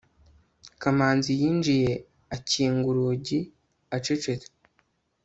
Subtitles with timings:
[0.81, 1.91] kamanzi yinjiye
[2.35, 3.39] akinga urugi
[3.95, 4.49] acecetse